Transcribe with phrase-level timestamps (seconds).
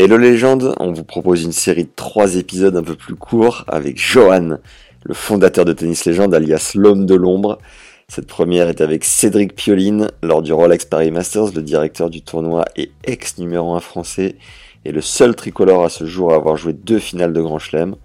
[0.00, 3.98] Hello légende, on vous propose une série de trois épisodes un peu plus courts avec
[4.00, 4.58] Johan,
[5.02, 7.58] le fondateur de Tennis Légende alias l'homme de l'ombre.
[8.06, 12.64] Cette première est avec Cédric Pioline lors du Rolex Paris Masters, le directeur du tournoi
[12.76, 14.36] et ex numéro 1 français
[14.84, 17.96] et le seul tricolore à ce jour à avoir joué deux finales de Grand Chelem.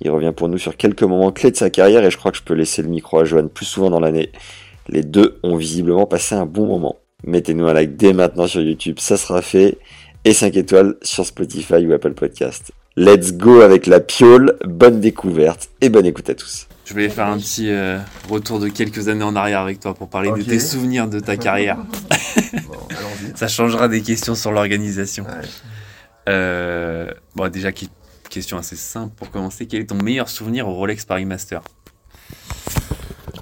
[0.00, 2.38] Il revient pour nous sur quelques moments clés de sa carrière et je crois que
[2.38, 4.32] je peux laisser le micro à Johan plus souvent dans l'année.
[4.88, 6.96] Les deux ont visiblement passé un bon moment.
[7.22, 9.78] Mettez-nous un like dès maintenant sur YouTube, ça sera fait
[10.24, 12.72] et 5 étoiles sur Spotify ou Apple Podcast.
[12.96, 16.66] Let's go avec la piole, bonne découverte et bonne écoute à tous.
[16.84, 20.08] Je voulais faire un petit euh, retour de quelques années en arrière avec toi pour
[20.08, 21.78] parler de tes souvenirs de ta carrière.
[23.34, 25.26] Ça changera des questions sur l'organisation.
[26.28, 27.70] Euh, bon, déjà,
[28.28, 29.66] question assez simple pour commencer.
[29.66, 31.62] Quel est ton meilleur souvenir au Rolex Paris Master?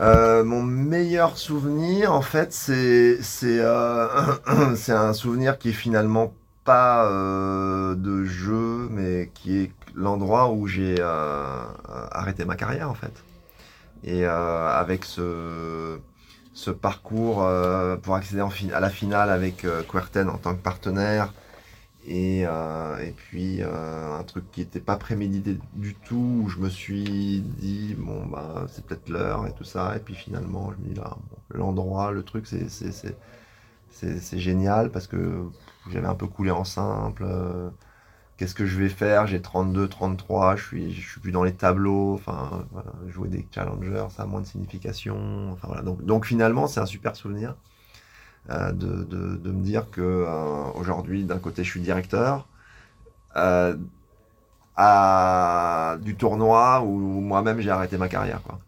[0.01, 6.35] Euh, mon meilleur souvenir, en fait, c'est c'est un souvenir qui est finalement
[6.67, 11.65] pas euh, de jeu, mais qui est l'endroit où j'ai euh,
[12.11, 13.25] arrêté ma carrière en fait.
[14.05, 15.99] Et euh, avec ce,
[16.53, 17.49] ce parcours
[18.03, 21.33] pour accéder en à la finale avec Querten en tant que partenaire,
[22.07, 27.41] et, et puis un truc qui n'était pas prémédité du tout, où je me suis
[27.41, 29.97] dit, bon, bah, c'est peut-être l'heure et tout ça.
[29.97, 31.17] Et puis finalement, je me dis, là,
[31.51, 35.51] l'endroit, le truc, c'est génial parce que
[35.91, 37.25] j'avais un peu coulé en simple.
[37.27, 37.71] Euh,
[38.37, 39.27] qu'est-ce que je vais faire?
[39.27, 42.15] J'ai 32, 33, je suis, je suis plus dans les tableaux.
[42.15, 42.67] Enfin,
[43.09, 45.53] jouer des challengers, ça a moins de signification.
[45.53, 45.83] Enfin, voilà.
[45.83, 47.57] donc, donc finalement, c'est un super souvenir
[48.51, 52.47] euh, de, de, de, me dire que euh, aujourd'hui, d'un côté, je suis directeur.
[54.77, 58.43] à du tournoi où moi-même j'ai arrêté ma carrière.
[58.43, 58.59] Quoi.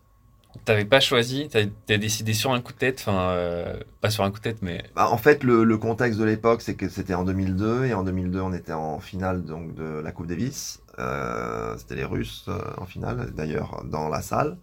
[0.65, 1.61] T'avais pas choisi, t'as
[1.95, 4.63] as décidé sur un coup de tête, enfin euh, pas sur un coup de tête,
[4.63, 4.83] mais.
[4.97, 8.41] Bah, en fait, le, contexte de l'époque, c'est que c'était en 2002 et en 2002,
[8.41, 10.81] on était en finale donc de la Coupe Davis.
[10.99, 14.57] Euh, c'était les Russes euh, en finale, d'ailleurs dans la salle.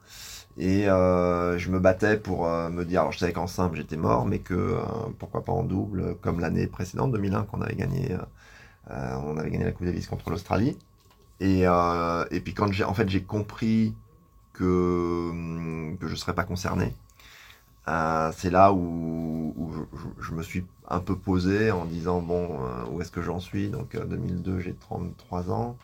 [0.58, 4.40] Et je me battais pour me dire, alors je savais qu'en simple j'étais mort, mais
[4.40, 4.78] que
[5.20, 8.16] pourquoi pas en double, comme l'année précédente, 2001, qu'on avait gagné,
[8.90, 10.78] on avait gagné la Coupe Davis contre l'Australie.
[11.42, 13.94] Et, et puis quand j'ai, en fait, j'ai compris
[14.56, 16.94] que, hum, que je ne serais pas concerné.
[17.88, 19.54] Euh, c'est là où,
[20.20, 23.70] je, me suis un peu posé en disant bon euh, où est-ce que j'en suis?
[23.70, 25.78] Donc 2002 euh, j'ai 33 ans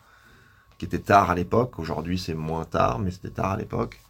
[0.78, 1.78] qui était tard à l'époque.
[1.78, 4.00] Aujourd'hui c'est moins tard mais c'était tard à l'époque.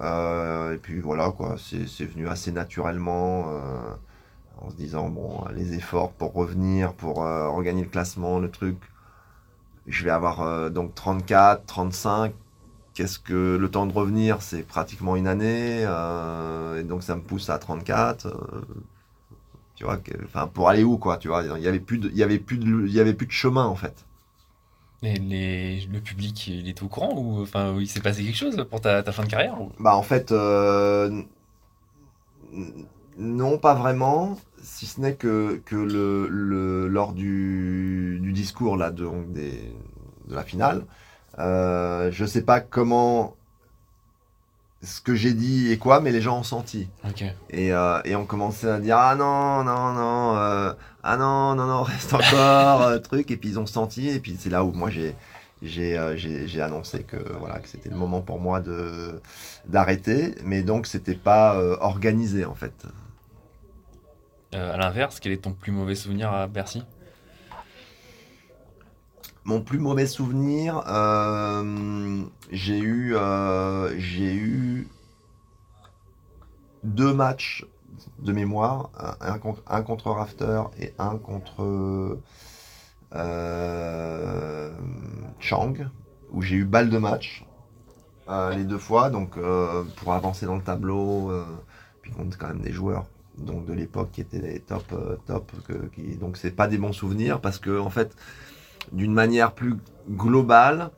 [0.00, 1.56] Et puis voilà quoi.
[1.58, 3.46] C'est venu assez naturellement
[4.60, 8.78] en se disant bon les efforts pour revenir pour regagner le classement le truc
[9.86, 12.34] je vais avoir donc 34 35
[12.94, 17.22] qu'est-ce que le temps de revenir, c'est pratiquement une année, euh, et donc ça me
[17.22, 18.26] pousse à 34.
[18.26, 18.32] Euh,
[19.74, 22.16] tu vois, enfin pour aller où quoi, tu vois, il y avait plus de, il
[22.16, 24.06] y avait plus de, il y avait plus de chemin en fait.
[25.02, 28.64] Et les, le public, il était au courant ou enfin il s'est passé quelque chose
[28.70, 31.22] pour ta, fin de carrière Bah en fait, euh,
[33.18, 38.90] non pas vraiment, si ce n'est que, que le, le, lors du, du discours là
[38.90, 39.74] de, des,
[40.28, 40.86] de la finale,
[41.38, 43.34] euh, je sais pas comment
[44.82, 46.88] ce que j'ai dit et quoi, mais les gens ont senti.
[47.50, 50.72] Et, euh, et on commençait à dire ah non non non euh,
[51.04, 54.36] ah non non non reste encore euh, truc et puis ils ont senti et puis
[54.38, 55.14] c'est là où moi j'ai
[55.62, 59.20] j'ai j'ai annoncé que voilà que c'était le moment pour moi de
[59.66, 62.72] d'arrêter, mais donc c'était pas organisé en fait.
[64.52, 66.82] à l'inverse, quel est ton plus mauvais souvenir à Bercy?
[69.44, 74.88] Mon plus mauvais souvenir, euh, j'ai eu, euh, j'ai eu
[76.84, 77.66] deux matchs
[78.20, 79.38] de mémoire, un,
[79.82, 82.18] contre, Rafter et un contre
[83.14, 84.70] euh,
[85.38, 85.74] Chang,
[86.32, 87.44] où j'ai eu balle de match
[88.56, 89.36] les deux fois, donc
[89.96, 91.30] pour avancer dans le tableau,
[92.00, 93.04] puis contre quand même des joueurs
[93.36, 94.84] de l'époque qui étaient les top
[95.26, 95.52] top,
[95.94, 98.16] qui, donc c'est pas des bons souvenirs parce que en fait
[98.90, 99.76] d'une manière plus
[100.10, 100.90] globale,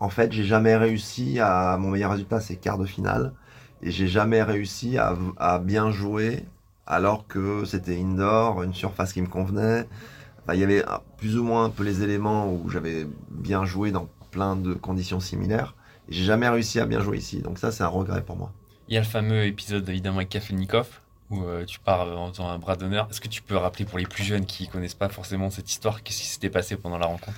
[0.00, 1.76] en fait, j'ai jamais réussi à.
[1.78, 3.34] Mon meilleur résultat, c'est quart de finale.
[3.82, 6.44] Et j'ai jamais réussi à, bien jouer
[6.86, 9.86] alors que c'était indoor, une surface qui me convenait.
[10.52, 10.84] il y avait
[11.18, 15.20] plus ou moins un peu les éléments où j'avais bien joué dans plein de conditions
[15.20, 15.76] similaires.
[16.08, 17.40] J'ai jamais réussi à bien jouer ici.
[17.40, 18.52] Donc ça, c'est un regret pour moi.
[18.88, 21.01] Il y a le fameux épisode évidemment avec Kafelnikov
[21.32, 23.08] où euh, tu pars en faisant un bras d'honneur.
[23.10, 26.02] Est-ce que tu peux rappeler pour les plus jeunes qui connaissent pas forcément cette histoire,
[26.02, 27.36] qu'est-ce qui s'était passé pendant la rencontre?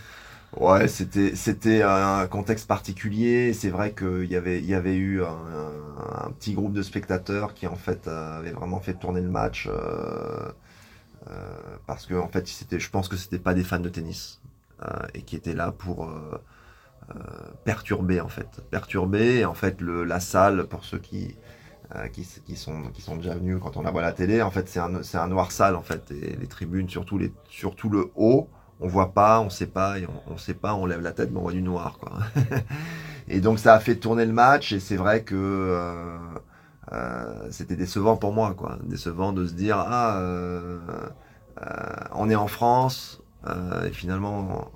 [0.57, 3.53] Ouais, c'était c'était un contexte particulier.
[3.55, 7.67] C'est vrai qu'il y avait il y avait eu un, petit groupe de spectateurs qui
[7.67, 10.53] en fait avaient vraiment fait tourner le match euh,
[11.29, 14.41] euh, parce que en fait c'était je pense que c'était pas des fans de tennis.
[15.15, 16.09] et qui était là pour
[17.65, 18.63] perturber en fait.
[18.71, 21.37] Perturber, en fait le, la salle, pour ceux qui,
[22.13, 24.69] qui, qui, sont, qui sont déjà venus quand on la voit la télé, en fait
[24.69, 28.49] c'est un, un noir sale en fait, et les tribunes, surtout, les, surtout le haut,
[28.81, 29.97] on voit pas, on sait pas,
[30.29, 32.19] on, on sait pas, on lève la tête, mais on voit du noir, quoi.
[33.29, 36.19] et donc ça a fait tourner le match, et c'est vrai que euh,
[36.93, 38.79] euh, c'était décevant pour moi, quoi.
[38.83, 40.81] Décevant de se dire, ah, euh,
[42.13, 43.23] on est en France,
[43.87, 44.71] et finalement,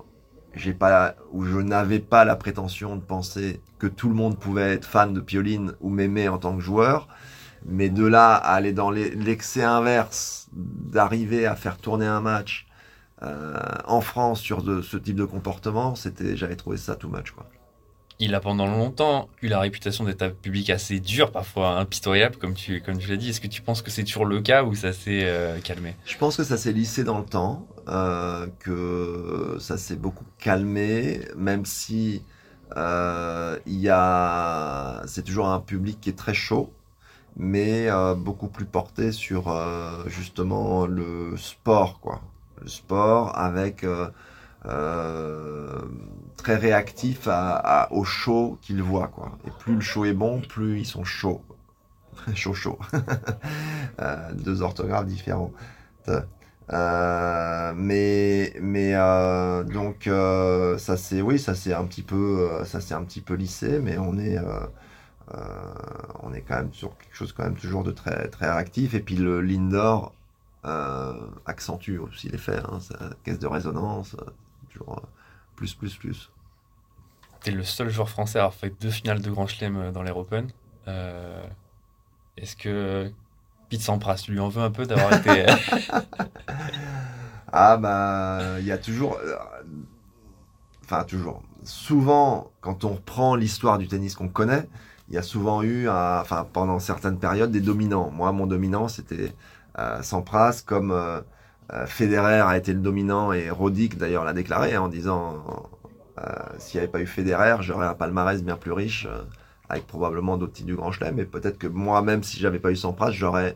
[0.59, 4.73] j'ai pas, ou je n'avais pas la prétention de penser que tout le monde pouvait
[4.73, 7.07] être fan de Pioline ou m'aimer en tant que joueur.
[7.65, 12.67] Mais de là à aller dans l'excès inverse, d'arriver à faire tourner un match
[13.21, 17.45] euh, en France sur ce type de comportement, c'était, j'avais trouvé ça too much, quoi.
[18.21, 22.53] Il a pendant longtemps eu la réputation d'être un public assez dur, parfois impitoyable, comme
[22.53, 23.29] tu, comme l'as dit.
[23.29, 25.95] Est-ce que tu penses que c'est toujours le cas ou ça s'est euh, calmé?
[26.05, 31.21] Je pense que ça s'est lissé dans le temps, euh, que ça s'est beaucoup calmé,
[31.37, 32.23] même si
[32.75, 36.73] il y a, c'est toujours un public qui est très chaud,
[37.37, 37.87] mais
[38.17, 39.51] beaucoup plus porté sur
[40.07, 42.21] justement le sport, quoi
[42.61, 43.85] le sport avec
[44.69, 45.81] euh, euh,
[46.37, 49.37] très réactif à, au show qu'ils voient quoi.
[49.45, 51.43] Et plus le show est bon, plus ils sont chauds.
[52.35, 52.79] chaud chaud.
[54.01, 55.51] Euh, deux orthographes différents.
[57.75, 58.93] mais mais
[59.73, 60.09] donc
[60.77, 64.17] ça c'est oui ça c'est un petit peu ça un petit peu lissé mais on
[64.17, 64.37] est
[66.23, 69.01] on est quand même sur quelque chose quand même toujours de très très réactif et
[69.01, 70.13] puis le l'indoor
[70.65, 71.13] euh,
[71.45, 72.57] accentue aussi l'effet.
[72.57, 72.79] Hein,
[73.23, 74.15] caisse de résonance,
[74.69, 75.07] euh, toujours euh,
[75.55, 76.31] plus, plus, plus.
[77.43, 80.03] Tu es le seul joueur français à avoir fait deux finales de Grand Chelem dans
[80.03, 80.49] l'Air Open.
[82.37, 83.11] Est-ce que
[83.69, 85.45] Pete Sampras lui en veut un peu d'avoir été.
[87.51, 89.19] ah, bah, il y a toujours.
[90.83, 91.43] Enfin, toujours.
[91.63, 94.67] Souvent, quand on reprend l'histoire du tennis qu'on connaît,
[95.09, 98.09] il y a souvent eu, enfin, pendant certaines périodes, des dominants.
[98.11, 99.33] Moi, mon dominant, c'était
[99.77, 101.21] euh, Sampras, comme euh, euh,
[101.85, 105.69] Federer a été le dominant et Roddick d'ailleurs l'a déclaré hein, en disant
[106.57, 109.07] s'il n'y avait pas eu Federer, j'aurais un palmarès bien plus riche
[109.69, 111.19] avec probablement d'autres titres du Grand Chelem.
[111.19, 113.55] Et peut-être que moi-même, si j'avais pas eu Sampras, j'aurais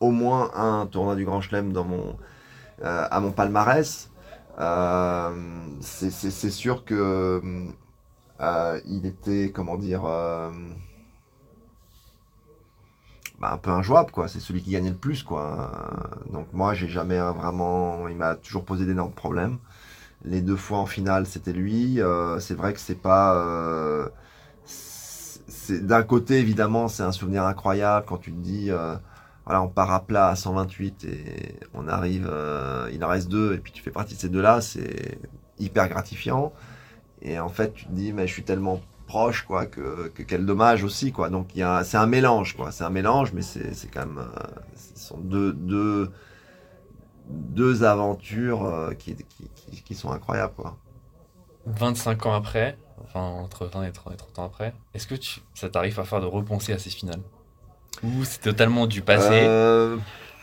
[0.00, 2.16] au moins un tournoi du Grand Chelem dans mon,
[2.82, 4.10] à mon palmarès.
[5.80, 7.40] c'est sûr que
[8.86, 10.02] il était, comment dire,
[13.42, 14.28] bah, un peu injouable, quoi.
[14.28, 15.72] C'est celui qui gagnait le plus, quoi.
[16.32, 18.06] Donc moi, j'ai jamais vraiment...
[18.08, 19.58] Il m'a toujours posé d'énormes problèmes.
[20.24, 22.00] Les deux fois en finale, c'était lui.
[22.00, 23.34] Euh, c'est vrai que c'est pas...
[23.36, 24.08] Euh,
[25.70, 28.70] d'un côté, évidemment, c'est un souvenir incroyable quand tu te dis...
[28.70, 28.94] Euh,
[29.44, 32.32] voilà, on part à plat à 128 et on arrive...
[32.92, 34.60] il en reste deux et puis tu fais partie de ces deux-là.
[34.60, 35.18] C'est
[35.58, 36.52] hyper gratifiant.
[37.22, 38.80] Et en fait, tu te dis, mais je suis tellement
[39.12, 41.28] proche, quoi, que, quel dommage aussi, quoi.
[41.28, 42.72] Donc, il c'est un mélange, quoi.
[42.72, 46.10] C'est un mélange, mais c'est, c'est quand même, euh, ce sont deux, deux,
[47.28, 50.78] deux aventures euh, qui, qui, qui, sont incroyables, quoi.
[51.66, 56.00] 25 ans après, enfin, entre 20 et 30, ans après, est-ce que tu, ça t'arrive
[56.00, 57.20] à faire de repenser à ces finales?
[58.02, 59.42] Ou c'est totalement du passé?
[59.44, 59.98] Euh,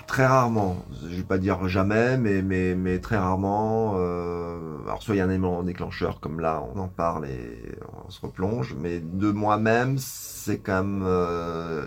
[0.09, 0.83] Très rarement.
[1.03, 3.93] Je vais pas dire jamais, mais, très rarement.
[3.97, 7.77] Euh, alors, soit il y a un élément déclencheur, comme là, on en parle et
[8.07, 11.85] on se replonge, mais de moi-même, c'est quand même euh,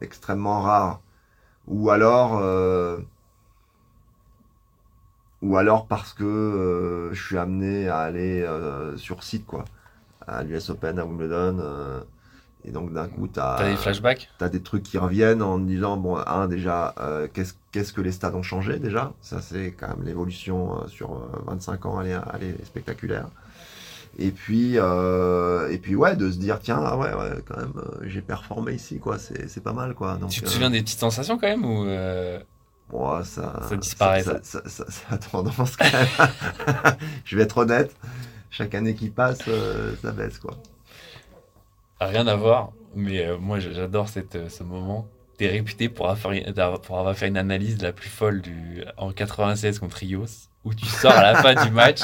[0.00, 1.00] extrêmement rare.
[1.66, 2.38] Ou alors.
[2.38, 2.98] Euh,
[5.42, 8.46] ou alors parce que je suis amené à aller
[8.96, 9.64] sur site, quoi.
[10.28, 12.04] À l'US Open, à Wimbledon
[12.68, 15.58] et donc d'un coup, tu as, des flashbacks Tu as des trucs qui reviennent en
[15.58, 19.14] disant, bon, un, déjà, euh, qu'est-ce, que les stades ont changé déjà?
[19.22, 23.28] Ça, c'est quand même l'évolution euh, sur 25 euh, ans, elle est, elle est spectaculaire.
[24.18, 27.72] Et puis, et puis ouais, de se dire, tiens, ah ouais, ouais, quand même,
[28.02, 30.16] j'ai performé ici, quoi, c'est, pas mal, quoi.
[30.16, 31.84] Donc, tu te souviens des petites sensations quand même ou
[32.90, 34.22] bon, ça, ça disparaît.
[34.22, 36.96] Ça, ça, ça, a tendance quand même.
[37.24, 37.94] Je vais être honnête,
[38.50, 39.38] chaque année qui passe,
[40.02, 40.58] ça baisse, quoi.
[42.00, 45.08] Rien à voir, mais euh, moi j'adore cette, euh, ce moment.
[45.36, 46.52] Tu es réputé pour avoir, fait,
[46.84, 50.26] pour avoir fait une analyse la plus folle du, en 96 contre Rios,
[50.64, 52.00] où tu sors à la fin du match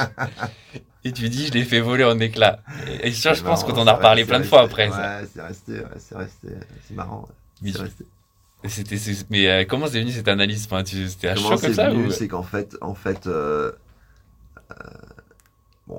[1.05, 2.61] et tu dis je l'ai fait voler en éclats.
[3.03, 4.89] Et, ça, je pense qu'on en a reparlé plein de fois après.
[4.89, 6.49] Ouais, c'est resté, c'est resté,
[6.87, 7.29] c'est marrant.
[7.65, 8.05] C'est resté.
[8.67, 8.97] C'était,
[9.29, 10.67] mais euh, comment c'est venu cette analyse?
[10.71, 13.29] Enfin, C'était à chaud comme ça C'est qu'en fait, en fait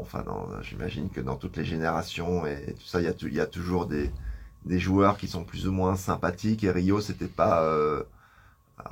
[0.01, 0.23] Enfin,
[0.61, 4.11] j'imagine que dans toutes les générations et tout il y, a, toujours des,
[4.79, 6.63] joueurs qui sont plus ou moins sympathiques.
[6.63, 7.63] Et Rio, c'était pas.
[7.63, 8.03] Euh,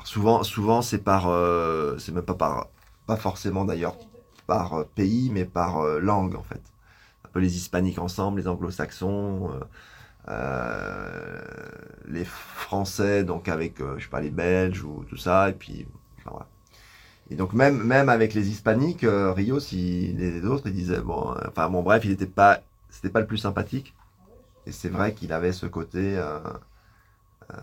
[0.03, 1.27] souvent, souvent c'est par.
[1.27, 1.98] Euh,
[2.38, 2.67] par.
[3.05, 3.98] Pas forcément d'ailleurs
[4.48, 6.62] par pays, mais par langue en fait.
[7.25, 9.51] Un peu les hispaniques ensemble, les anglo-saxons,
[12.07, 15.86] les français, donc avec, je sais pas, les belges ou tout ça, et puis,
[16.25, 16.48] voilà.
[17.33, 21.67] Et donc même, même avec les hispaniques, Rio, si les autres, ils disaient, bon, enfin
[21.67, 22.61] bon, bref, il n'était pas,
[22.91, 23.95] c'était pas le plus sympathique.
[24.67, 26.39] Et c'est vrai qu'il avait ce côté, euh,
[27.51, 27.55] euh,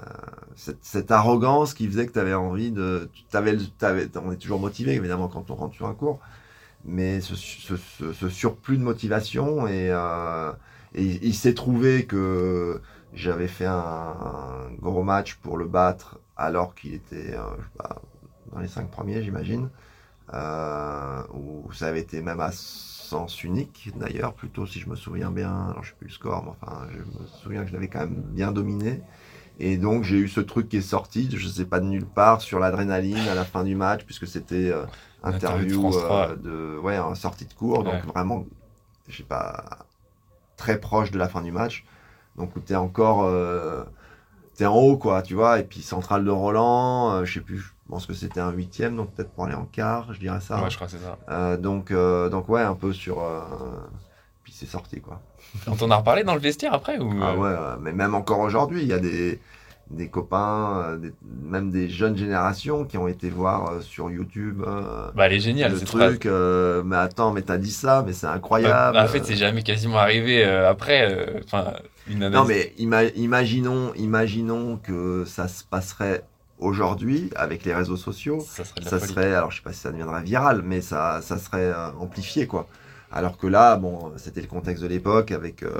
[0.82, 3.08] cette, arrogance qui faisait que tu avais envie de.
[3.32, 6.18] Avais, avais, on est toujours motivé, évidemment, quand on rentre sur un cours,
[6.84, 7.36] mais ce,
[8.28, 10.52] surplus de motivation, et, euh,
[10.94, 12.82] il s'est trouvé que
[13.14, 17.36] j'avais fait un, gros match pour le battre alors qu'il était
[18.52, 19.69] dans les cinq premiers, j'imagine,
[20.33, 25.71] où ça avait été même à sens unique d'ailleurs, plutôt si je me souviens bien,
[25.71, 28.00] alors je sais plus le score, mais enfin je me souviens que je l'avais quand
[28.00, 29.02] même bien dominé.
[29.59, 32.40] Et donc j'ai eu ce truc qui est sorti, je sais pas de nulle part,
[32.40, 34.87] sur l'adrénaline à la fin du match, puisque c'était euh,
[35.23, 38.47] interview euh, de, ouais, en sortie de cours, donc vraiment,
[39.09, 39.87] je sais pas,
[40.57, 41.85] très proche de la fin du match.
[42.37, 43.83] Donc tu es encore, euh,
[44.57, 47.75] tu es en haut quoi, tu vois, et puis centrale de Roland, je sais plus,
[47.90, 50.62] je pense que c'était un huitième, donc peut-être pour aller en quart, je dirais ça.
[50.62, 51.18] Ouais, je crois que c'est ça.
[51.28, 53.20] Euh, donc, euh, donc ouais, un peu sur.
[53.20, 53.40] Euh,
[54.44, 55.20] puis c'est sorti quoi.
[55.66, 57.12] On t'en a reparlé dans le vestiaire après ou...
[57.20, 59.40] Ah ouais, mais même encore aujourd'hui, il y a des,
[59.90, 61.00] des copains,
[61.42, 64.62] même des jeunes générations qui ont été voir sur YouTube.
[64.62, 66.26] bah, elle est géniale, ce truc.
[66.85, 68.94] mais attends, mais t'as dit ça, mais c'est incroyable.
[68.94, 71.42] Bah, en fait, c'est jamais quasiment arrivé après.
[71.44, 71.73] Enfin,
[72.09, 76.23] une Non, mais imaginons, imaginons que ça se passerait
[76.61, 78.64] aujourd'hui, avec les réseaux sociaux, ça
[79.00, 82.47] serait, alors je sais pas si ça deviendrait viral, mais ça, ça serait euh, amplifié,
[82.47, 82.69] quoi.
[83.11, 85.71] Alors que là, bon, c'était le contexte de l'époque, avec euh,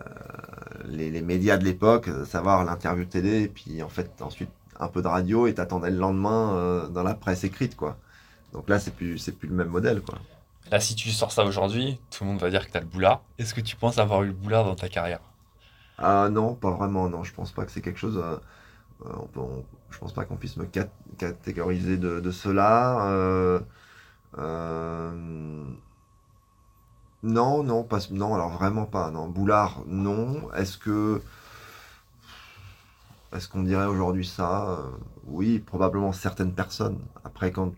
[0.00, 0.04] euh,
[0.86, 5.08] les, médias de l'époque, savoir l'interview télé, et puis en fait, ensuite, un peu de
[5.08, 7.98] radio, et t'attendais le lendemain dans la presse écrite, quoi.
[8.52, 10.18] Donc là, c'est plus, c'est plus le même modèle, quoi.
[10.70, 12.86] Là, si tu sors ça aujourd'hui, tout le monde va dire que tu as le
[12.86, 13.20] boulard.
[13.38, 15.20] Est-ce que tu penses avoir eu le boulard dans ta carrière?
[15.98, 17.24] Ah non, pas vraiment, non.
[17.24, 18.22] Je pense pas que c'est quelque chose...
[19.06, 20.66] Euh, on je pense pas qu'on puisse me
[21.18, 23.08] catégoriser de, cela.
[23.08, 23.60] Euh,
[24.38, 25.64] euh,
[27.22, 29.10] non, non, pas, non, alors vraiment pas.
[29.10, 30.52] Non, Boulard, non.
[30.54, 31.22] Est-ce que.
[33.32, 34.78] Est-ce qu'on dirait aujourd'hui ça
[35.26, 37.00] Oui, probablement certaines personnes.
[37.24, 37.72] Après, quand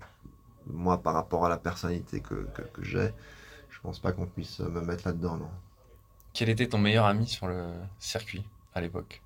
[0.67, 3.13] moi, par rapport à la personnalité que, que j'ai,
[3.71, 5.39] je pense pas qu'on puisse me mettre là-dedans.
[6.33, 9.24] Quel était ton meilleur ami sur le circuit à l'époque?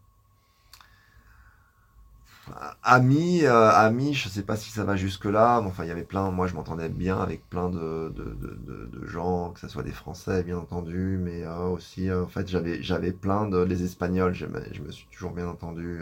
[2.82, 5.60] Amis, euh, amis, je sais pas si ça va jusque-là.
[5.60, 6.30] enfin, il y avait plein.
[6.30, 10.58] Moi, je m'entendais bien avec plein de, de, gens, que ce soit des Français, bien
[10.58, 13.58] entendu, mais euh, aussi, euh, en fait, j'avais, plein de.
[13.58, 16.00] Les Espagnols, je me suis toujours bien entendu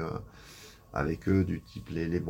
[0.93, 2.23] avec eux, du type les, les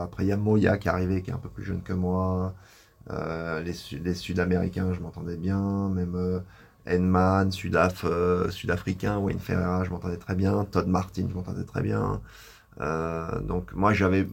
[0.00, 1.92] après, il y a Moya qui est arrivé, qui est un peu plus jeune que
[1.92, 2.54] moi.
[3.10, 5.88] les, les Sud-Américains, je m'entendais bien.
[5.90, 6.42] Même.
[6.88, 8.04] Enman, Sudaf,
[8.50, 10.64] Sud-Africain, Wayne Ferreira, je m'entendais très bien.
[10.64, 12.20] Todd Martin, je m'entendais très bien.
[12.80, 14.26] Euh, donc moi j'avais...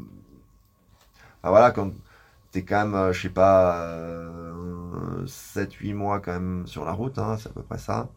[1.44, 1.92] voilà, quand
[2.52, 3.88] t'es quand même, euh, je sais pas,
[5.26, 8.10] 7-8 euh, mois quand même sur la route, hein, c'est à peu près ça.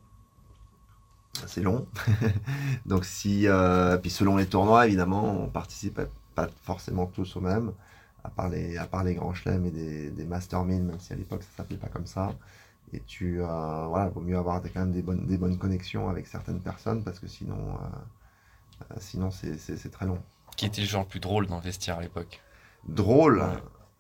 [1.46, 1.86] C'est long.
[2.86, 3.46] donc si...
[4.02, 6.00] puis selon les tournois, évidemment, on participe
[6.34, 7.72] pas forcément tous au même,
[8.24, 11.16] à part les, à part les grands chelems et des, des masterminds, même si à
[11.16, 12.34] l'époque ça s'appelait pas comme ça.
[12.92, 16.60] Et tu, voilà, vaut mieux avoir quand même des bonnes, des bonnes connexions avec certaines
[16.60, 17.78] personnes parce que sinon,
[18.98, 20.18] sinon, c'est très long.
[20.56, 22.40] Qui était le genre le plus drôle dans le vestiaire à l'époque
[22.88, 23.42] Drôle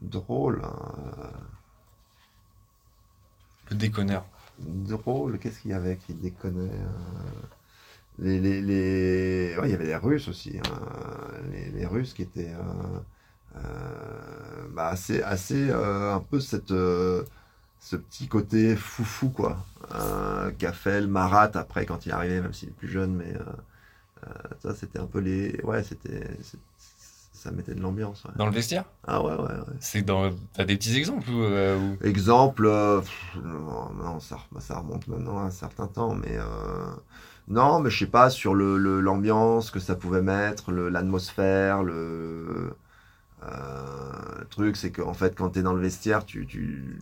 [0.00, 0.62] Drôle.
[0.64, 1.30] Hein.
[3.70, 4.26] Le déconneur.
[4.58, 7.42] Drôle, qu'est-ce qu'il y avait qui déconnait euh,
[8.18, 9.56] les, les, les...
[9.64, 10.58] il y avait les Russes aussi.
[10.58, 10.80] Hein.
[11.74, 12.54] Les, Russes qui étaient
[13.56, 13.58] euh,
[14.70, 19.58] bah, assez, assez un peu cette, ce petit côté foufou, quoi.
[20.58, 23.34] qu'a fait le Marat après, quand il est arrivé, même s'il est plus jeune, mais
[23.34, 23.44] euh,
[24.60, 25.60] ça, c'était un peu les.
[25.62, 26.26] Ouais, c'était.
[27.32, 28.24] Ça mettait de l'ambiance.
[28.36, 28.84] Dans le vestiaire?
[29.06, 29.54] Ah ouais, ouais.
[29.78, 30.32] C'est dans.
[30.54, 32.66] T'as des petits exemples ou, euh, Exemple.
[32.66, 33.00] Euh,
[33.44, 36.38] non, ça, ça, remonte maintenant à un certain temps, mais.
[37.48, 42.74] Non, mais je sais pas, sur l'ambiance le, l'ambiance que ça pouvait mettre, l'atmosphère, le.
[43.42, 46.98] le truc, c'est qu'en fait, quand t'es dans le vestiaire, tu, tu.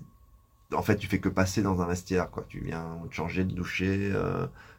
[0.75, 2.45] En fait, tu fais que passer dans un vestiaire, quoi.
[2.49, 4.13] Tu viens te changer, de doucher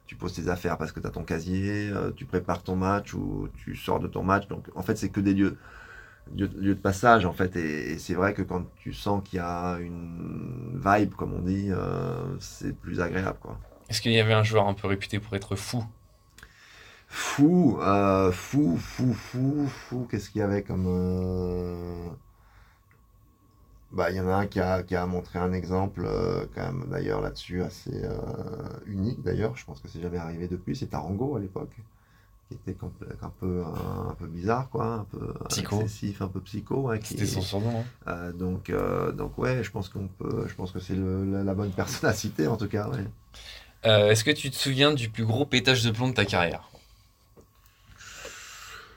[0.05, 3.13] tu poses tes affaires parce que tu as ton casier, euh, tu prépares ton match
[3.13, 4.47] ou tu sors de ton match.
[4.47, 5.57] Donc en fait, c'est que des lieux,
[6.35, 7.55] lieux, de passage en fait.
[7.55, 11.69] Et, c'est vrai que quand tu sens qu'il y a une vibe, comme on dit,
[11.71, 13.37] euh, c'est plus agréable.
[13.41, 13.57] quoi.
[13.89, 15.83] Est-ce qu'il y avait un joueur un peu réputé pour être fou?
[17.07, 20.07] Fou, euh, fou, fou, fou, fou.
[20.09, 22.15] Qu'est-ce qu'il y avait comme.
[23.95, 26.63] Bah, il y en a un qui a, qui a montré un exemple, euh, quand
[26.63, 28.17] même, d'ailleurs, là-dessus, assez euh,
[28.85, 29.55] unique, d'ailleurs.
[29.55, 30.75] Je pense que c'est jamais arrivé depuis.
[30.75, 31.71] C'est Tarango, à l'époque,
[32.49, 32.75] qui était
[33.21, 35.79] un peu, un, peu bizarre, quoi, un peu psycho.
[35.79, 36.91] excessif, un peu psycho.
[37.01, 37.79] C'était son surnom.
[37.79, 37.83] Hein.
[38.07, 38.69] Euh, donc,
[39.15, 42.47] donc, ouais, je pense qu'on peut, je pense que c'est la, bonne personne à citer,
[42.47, 42.89] en tout cas,
[43.83, 46.69] Est-ce que tu te souviens du plus gros pétage de plomb de ta carrière?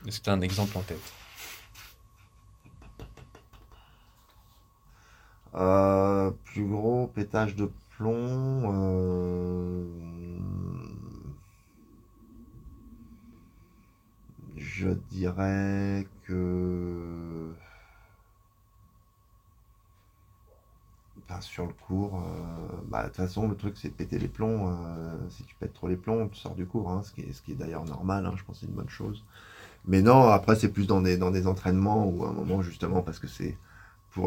[0.08, 1.12] Est-ce que tu as un exemple en tête?
[5.54, 8.72] Euh, plus gros pétage de plomb.
[8.72, 9.84] Euh,
[14.56, 17.52] je dirais que.
[21.40, 24.76] sur le cours, euh, bah, de toute façon, le truc c'est de péter les plombs.
[25.30, 27.20] si tu pètes trop les plombs, tu sors du cours, hein, ce qui
[27.52, 29.24] est, d'ailleurs normal, hein, je pense que c'est une bonne chose.
[29.86, 33.18] Mais non, après, c'est plus dans des, dans des entraînements ou un moment, justement, parce
[33.18, 33.56] que c'est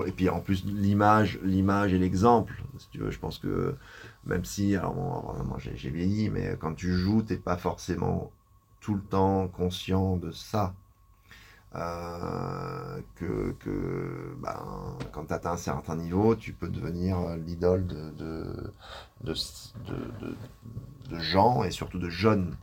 [0.05, 2.63] et puis en plus l'image, l'image et l'exemple.
[2.77, 3.75] Si tu veux, je pense que
[4.25, 8.31] même si, alors moi, j'ai vieilli, mais quand tu joues, t'es pas forcément
[8.79, 10.73] tout le temps conscient de ça.
[11.73, 13.55] Euh, que,
[14.41, 18.73] ben, quand tu atteins un certain niveau, tu peux devenir l'idole de,
[21.19, 22.57] gens et surtout de jeunes.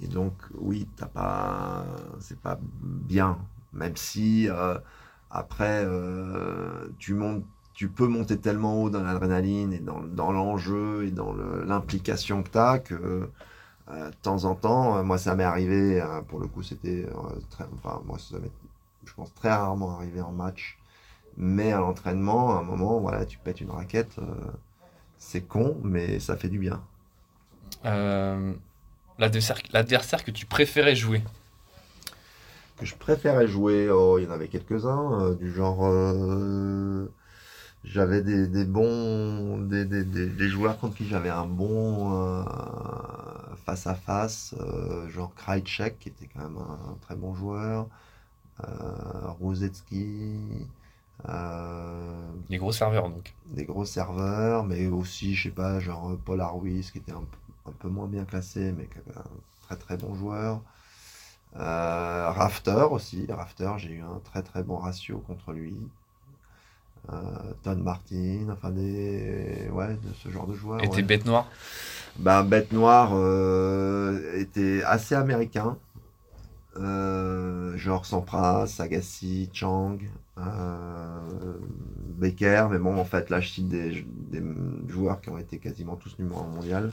[0.00, 1.84] Et donc, oui, t'as pas,
[2.20, 3.38] c'est pas bien,
[3.72, 4.78] même si euh,
[5.30, 7.44] après, euh, tu montes,
[7.74, 12.58] tu peux monter tellement haut dans l'adrénaline et dans, l'enjeu et dans l'implication que tu
[12.58, 13.30] as que
[13.90, 17.06] euh, de temps en temps, euh, moi ça m'est arrivé, pour le coup c'était
[17.50, 18.50] très, enfin moi ça m'est,
[19.04, 20.78] je pense très rarement arrivé en match,
[21.36, 24.16] mais à l'entraînement, à un moment, voilà, tu pètes une raquette,
[25.18, 26.82] c'est con, mais ça fait du bien.
[29.18, 31.22] l'adversaire que tu préférais jouer
[32.78, 37.06] que je préférais jouer, oh, il y en avait quelques-uns, euh, du genre euh,
[37.84, 42.44] j'avais des, des, bons des, des, des, joueurs contre qui j'avais un bon euh,
[43.66, 44.54] face à face,
[45.08, 47.88] genre Krajcek qui était quand même un, très bon joueur,
[49.40, 50.36] Rosetsky.
[52.48, 53.34] des gros serveurs donc.
[53.46, 57.24] Des gros serveurs, mais aussi, je sais pas, genre Paul Arwis qui était un,
[57.66, 59.24] un, peu moins bien classé, mais qui avait un
[59.66, 60.60] très très bon joueur.
[61.56, 65.76] Euh, Rafter aussi, Rafter, j'ai eu un très très bon ratio contre lui.
[67.10, 67.14] Euh,
[67.62, 69.68] Ton Martin, enfin des.
[69.72, 70.82] Ouais, de ce genre de joueurs.
[70.84, 71.48] Et tes bêtes noires
[72.18, 75.78] Ben, bête noire euh, était assez américain.
[76.76, 79.98] genre Sampras, Agassi, Chang,
[82.18, 84.42] Becker, mais bon, en fait, là, je cite des, des
[84.88, 86.92] joueurs qui ont été quasiment tous numéro 1 mondial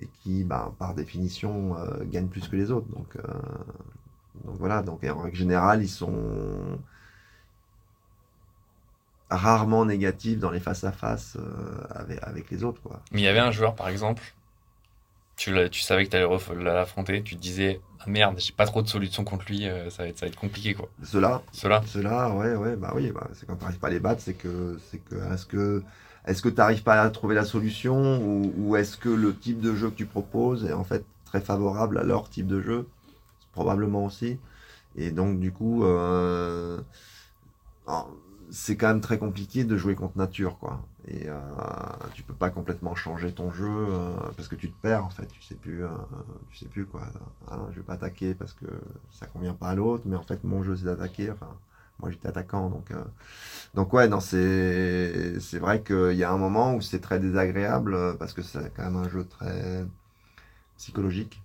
[0.00, 2.88] et qui, bah, par définition, euh, gagnent plus que les autres.
[2.88, 3.22] Donc, euh,
[4.44, 6.78] donc voilà, donc en règle générale, ils sont
[9.30, 12.80] rarement négatifs dans les face-à-face euh, avec, avec, les autres.
[12.82, 13.00] Quoi.
[13.12, 14.22] Mais il y avait un joueur, par exemple,
[15.36, 18.82] tu, tu savais que tu allais l'affronter, tu te disais ah merde, j'ai pas trop
[18.82, 20.74] de solutions contre lui, ça, va être, ça va être compliqué.
[20.74, 20.88] quoi.
[21.02, 24.00] Cela Cela Cela, ouais, ouais, bah oui, bah, c'est quand tu n'arrives pas à les
[24.00, 25.82] battre, c'est que, c'est que, est-ce que
[26.26, 28.20] est-ce que tu n'arrives pas à trouver la solution
[28.56, 31.98] ou, est-ce que le type de jeu que tu proposes est en fait très favorable
[31.98, 32.86] à leur type de jeu?
[33.52, 34.38] Probablement aussi.
[34.96, 36.80] Et donc du coup, euh,
[38.50, 40.80] c'est quand même très compliqué de jouer contre nature, quoi.
[41.08, 41.38] Et euh,
[42.14, 45.26] tu peux pas complètement changer ton jeu euh, parce que tu te perds en fait.
[45.26, 45.88] Tu sais plus, euh,
[46.50, 47.02] tu sais plus quoi.
[47.50, 48.66] Hein, je vais pas attaquer parce que
[49.12, 51.32] ça convient pas à l'autre, mais en fait mon jeu c'est d'attaquer.
[52.00, 52.90] Moi, j'étais attaquant, donc.
[52.90, 53.02] Euh,
[53.74, 57.94] donc, ouais, non, c'est, c'est vrai qu'il y a un moment où c'est très désagréable
[57.94, 59.84] euh, parce que c'est quand même un jeu très
[60.76, 61.42] psychologique.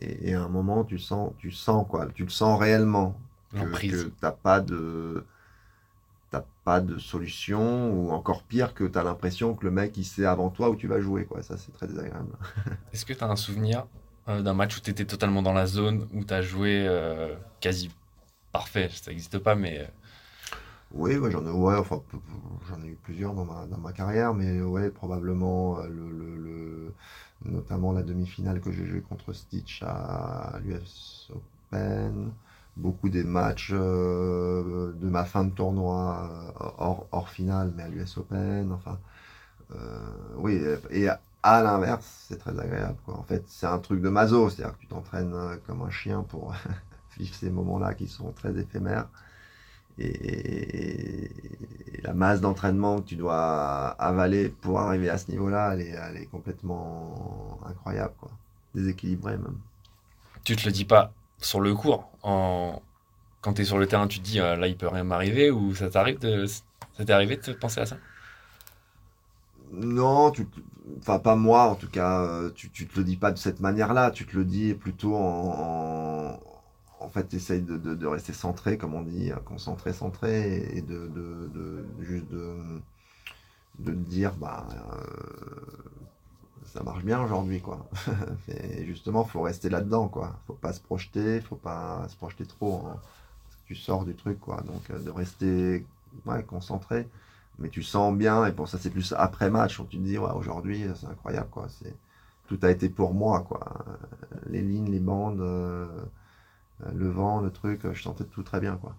[0.00, 3.18] Et, à un moment, tu sens, tu sens quoi, tu le sens réellement.
[3.52, 5.24] Que, t'as pas de.
[6.30, 10.04] T'as pas de solution, ou encore pire, que tu as l'impression que le mec il
[10.04, 11.42] sait avant toi où tu vas jouer, quoi.
[11.42, 12.36] Ça, c'est très désagréable.
[12.92, 13.86] Est-ce que tu as un souvenir
[14.28, 16.86] euh, d'un match où tu étais totalement dans la zone, où tu as joué
[17.60, 17.90] quasi
[18.52, 19.80] parfait, ça n'existe pas, mais.
[19.80, 19.86] Euh,
[20.92, 22.02] oui, j'en ai, ouais, enfin,
[22.68, 24.58] j'en ai eu plusieurs dans ma, dans ma carrière, mais
[24.90, 26.94] probablement euh, le, le,
[27.44, 32.30] notamment la demi-finale que j'ai joué contre Stitch à, l'US Open,
[32.76, 38.16] beaucoup des matchs euh, de ma fin de tournoi hors, hors finale, mais à l'US
[38.16, 38.98] Open, enfin,
[40.36, 40.58] oui,
[40.90, 41.08] et
[41.42, 43.18] à, l'inverse, c'est très agréable, quoi.
[43.18, 45.34] En fait, c'est un truc de maso, c'est-à-dire que tu t'entraînes
[45.66, 46.54] comme un chien pour
[47.18, 49.08] vivre ces moments-là qui sont très éphémères.
[49.98, 51.30] Et,
[52.02, 56.16] la masse d'entraînement que tu dois avaler pour arriver à ce niveau-là, elle est, elle
[56.16, 58.30] est complètement incroyable, quoi.
[58.74, 59.58] Déséquilibrée même.
[60.44, 62.80] Tu te le dis pas sur le cours en...
[63.40, 65.50] Quand tu es sur le terrain, tu te dis euh, là, il peut rien m'arriver
[65.50, 66.46] ou ça t'arrive de.
[66.46, 67.96] Ça t'est arrivé de te penser à ça?
[69.72, 70.46] Non, tu,
[70.98, 73.60] enfin pas moi en tout cas, euh, tu, tu te le dis pas de cette
[73.60, 76.40] manière-là, tu te le dis plutôt en,
[77.00, 81.84] en, fait, essaye de, de, rester centré, comme on dit, concentré, centré, et de, de
[82.00, 82.80] juste de,
[83.78, 85.06] de dire, bah, euh,
[86.64, 87.86] ça marche bien aujourd'hui, quoi.
[88.48, 90.36] et justement, faut rester là-dedans, quoi.
[90.46, 92.84] Faut pas se projeter, faut pas se projeter trop.
[92.86, 92.96] Hein.
[93.66, 94.60] tu sors du truc, quoi.
[94.62, 95.86] Donc, euh, de rester
[96.46, 97.08] concentré.
[97.58, 100.18] Mais tu sens bien, et pour ça, c'est plus après match, où tu te dis,
[100.18, 101.68] ouais, aujourd'hui, c'est incroyable, quoi.
[101.68, 101.94] C'est,
[102.46, 103.84] tout a été pour moi, quoi.
[104.48, 105.86] Les lignes, les bandes, euh,
[106.94, 108.94] le vent, le truc, je sentais tout très bien, quoi.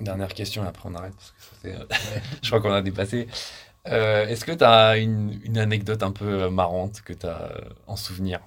[0.00, 1.94] Dernière question, après on arrête, parce que
[2.42, 3.28] je crois qu'on a dépassé.
[3.86, 7.52] Euh, est-ce que tu as une, anecdote un peu marrante que tu as
[7.86, 8.40] en souvenir?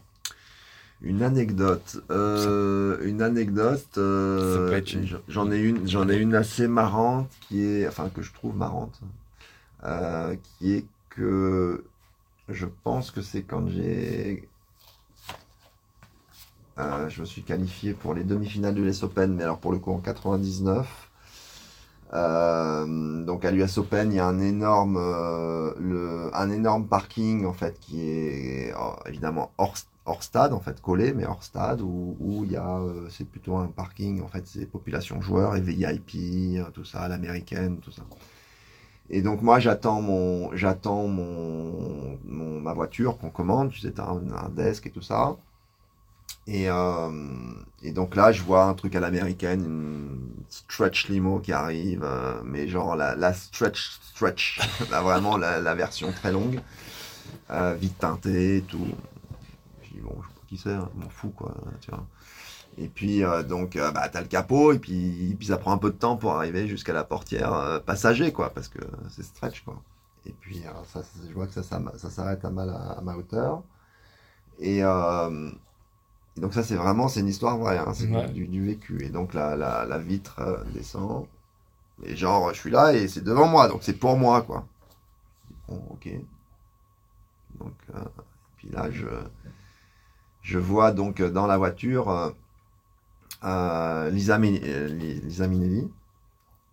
[1.02, 2.04] Une anecdote.
[2.10, 3.97] Euh, une anecdote.
[3.97, 4.82] Euh,
[5.28, 9.00] j'en ai une, j'en ai une assez marrante qui est, enfin que je trouve marrante,
[10.41, 11.86] qui est que
[12.50, 14.47] je pense que c'est quand j'ai
[17.10, 19.92] je me suis qualifié pour les demi-finales de l'US Open, mais alors pour le coup
[19.92, 21.10] en 99.
[22.13, 27.54] Euh, donc à l'US Open, il y a un énorme, euh, un énorme parking en
[27.54, 28.74] fait qui est
[29.06, 32.80] évidemment hors, hors, stade en fait collé, mais hors stade où, où il y a,
[32.80, 37.80] euh, c'est plutôt un parking en fait, c'est population joueurs et VIP, tout ça, l'américaine,
[37.80, 38.04] tout ça.
[39.10, 44.50] Et donc moi j'attends mon, j'attends mon, ma voiture qu'on commande, tu sais, un, un
[44.50, 45.38] desk et tout ça.
[46.48, 47.12] Et, euh,
[47.84, 52.42] et, donc là, je vois un truc à l'américaine, une stretch limo qui arrive, euh,
[52.46, 54.60] mais genre la, la, stretch stretch,
[54.90, 56.62] vraiment la, version très longue,
[57.52, 58.88] euh, vite teintée et tout.
[59.92, 62.06] Dis bon, je sais pas qui c'est, hein, je m'en fous quoi, tu vois.
[62.78, 65.96] Et puis donc bah t'as le capot et puis, puis ça prend un peu de
[65.96, 69.82] temps pour arriver jusqu'à la portière passager quoi, parce que c'est stretch quoi.
[70.28, 70.62] Et puis
[71.28, 73.63] je vois que ça, ça, ça s'arrête à, à, ma hauteur.
[74.60, 74.84] Et
[76.41, 79.04] donc ça, c'est vraiment, c'est une histoire vraie, hein, c'est du, vécu.
[79.04, 81.26] Et donc la, la, vitre euh, descend,
[82.04, 84.65] et genre, je suis là et c'est devant moi, donc c'est pour moi, quoi.
[85.67, 86.10] Bon, ok.
[87.60, 88.00] Donc, euh,
[88.58, 89.08] puis là, je,
[90.41, 92.36] je vois donc dans la voiture
[93.43, 95.89] euh, Lisa, Lisa Minelli,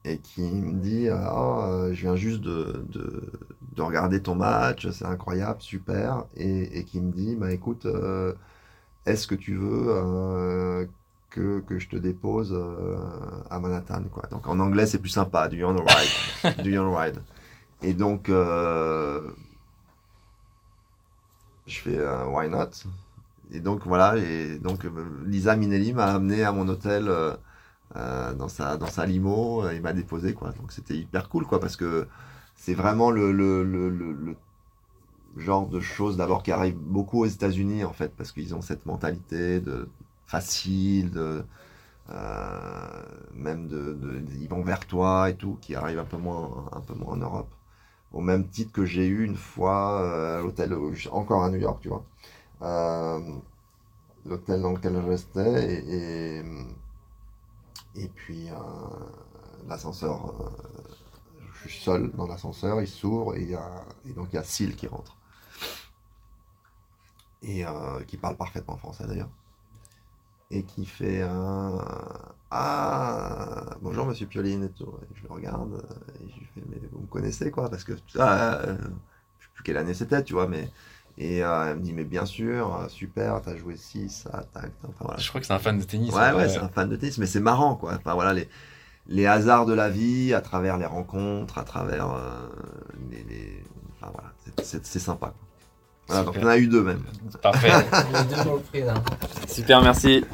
[0.04, 3.32] et qui me dit ah, je viens juste de, de,
[3.72, 7.86] de regarder ton match, c'est incroyable, super, et, et, qui me dit bah écoute,
[9.06, 10.86] est-ce que tu veux euh,
[11.30, 12.96] que, que, je te dépose euh,
[13.50, 14.24] à Manhattan quoi.
[14.30, 17.20] Donc en anglais c'est plus sympa, do you want ride, do you ride?
[17.82, 19.20] Et donc euh,
[21.66, 22.70] je fais why not?
[23.52, 24.86] Et donc voilà, et donc
[25.26, 27.10] Lisa Minelli m'a amené à mon hôtel
[27.94, 30.50] dans sa dans sa limo, il m'a déposé quoi.
[30.52, 32.08] Donc c'était hyper cool quoi parce que
[32.56, 34.36] c'est vraiment le, le, le, le
[35.36, 38.86] genre de choses d'abord qui arrivent beaucoup aux États-Unis en fait parce qu'ils ont cette
[38.86, 39.88] mentalité de
[40.26, 41.44] facile
[42.10, 43.96] euh, même de,
[44.38, 47.16] ils vont vers toi et tout qui arrive un peu moins un peu moins en
[47.16, 47.48] Europe.
[48.12, 50.76] Au même titre que j'ai eu une fois euh, à l'hôtel
[51.10, 52.04] encore à New York tu vois.
[52.62, 53.20] Euh,
[54.26, 56.42] l'hôtel dans lequel je restais et,
[57.96, 58.48] et, puis
[59.68, 60.34] l'ascenseur
[61.52, 63.54] je suis seul dans l'ascenseur il s'ouvre et,
[64.08, 65.16] et donc il y a Syl qui rentre
[67.44, 69.28] et euh, qui parle parfaitement français d'ailleurs,
[70.50, 71.78] et qui fait un
[72.50, 74.92] Ah, bonjour monsieur Pioline et tout.
[75.14, 75.82] je le regarde
[76.20, 78.76] et je lui fais Mais vous me connaissez quoi Parce que ah, euh,
[79.38, 80.70] je sais plus quelle année c'était, tu vois, mais.
[81.16, 85.04] Et euh, elle me dit, mais bien sûr, super, t'as joué 6, ça, tac, enfin,
[85.04, 85.20] voilà.
[85.20, 86.12] Je crois que c'est un fan de tennis.
[86.12, 87.94] Ouais, ouais, c'est un fan de tennis, mais c'est marrant, quoi.
[87.94, 88.48] Enfin, voilà, les,
[89.06, 92.08] les hasards de la vie, à travers les rencontres, à travers
[93.10, 93.64] les, les...
[93.94, 95.28] Enfin, voilà, c'est sympa.
[95.28, 95.43] Quoi.
[96.08, 97.02] Voilà, donc on a eu deux même.
[97.42, 97.70] Parfait.
[99.48, 100.24] Super, merci.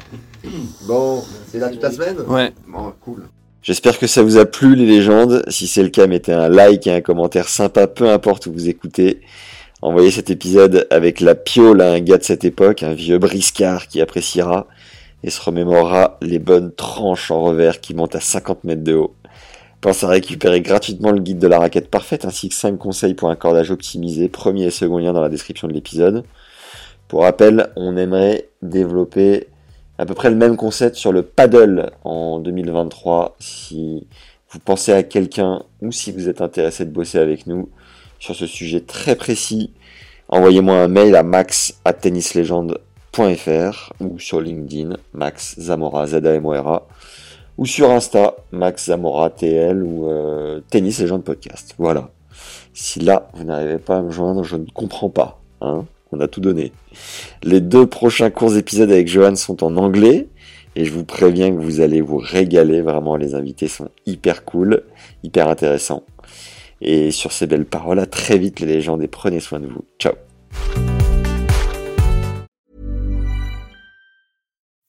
[0.87, 2.51] Bon, c'est là toute la semaine Ouais.
[2.67, 3.23] Bon, cool.
[3.61, 5.43] J'espère que ça vous a plu les légendes.
[5.47, 8.69] Si c'est le cas, mettez un like et un commentaire sympa, peu importe où vous
[8.69, 9.21] écoutez.
[9.83, 13.87] Envoyez cet épisode avec la piole à un gars de cette époque, un vieux briscard
[13.87, 14.67] qui appréciera
[15.23, 19.13] et se remémorera les bonnes tranches en revers qui montent à 50 mètres de haut.
[19.81, 23.31] Pense à récupérer gratuitement le guide de la raquette parfaite ainsi que 5 conseils pour
[23.31, 26.23] un cordage optimisé, premier et second lien dans la description de l'épisode.
[27.07, 29.47] Pour rappel, on aimerait développer
[29.97, 33.35] à peu près le même concept sur le paddle en 2023.
[33.39, 34.05] Si
[34.51, 37.67] vous pensez à quelqu'un ou si vous êtes intéressé de bosser avec nous
[38.19, 39.73] sur ce sujet très précis,
[40.29, 46.21] envoyez-moi un mail à max at tennislegende.fr ou sur LinkedIn, Max Zamora, z
[47.61, 51.75] ou sur Insta, Max Zamora TL ou euh, Tennis et gens de podcast.
[51.77, 52.09] Voilà.
[52.73, 55.39] Si là, vous n'arrivez pas à me joindre, je ne comprends pas.
[55.61, 56.71] Hein On a tout donné.
[57.43, 60.27] Les deux prochains courts épisodes avec Johan sont en anglais.
[60.75, 62.81] Et je vous préviens que vous allez vous régaler.
[62.81, 64.81] Vraiment, les invités sont hyper cool,
[65.21, 66.01] hyper intéressants.
[66.81, 69.85] Et sur ces belles paroles, à très vite les légendes et prenez soin de vous.
[69.99, 70.13] Ciao.